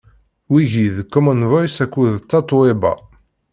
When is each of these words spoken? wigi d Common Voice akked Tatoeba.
wigi 0.51 0.85
d 0.95 0.97
Common 1.11 1.41
Voice 1.51 1.77
akked 1.83 2.13
Tatoeba. 2.29 2.93